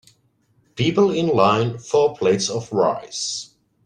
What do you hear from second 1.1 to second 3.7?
in line for plates of rice